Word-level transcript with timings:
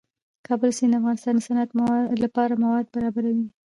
د 0.37 0.41
کابل 0.47 0.69
سیند 0.77 0.93
د 0.95 0.99
افغانستان 0.99 1.35
د 1.37 1.45
صنعت 1.47 1.69
لپاره 2.23 2.59
مواد 2.63 2.85
برابروي. 2.95 3.45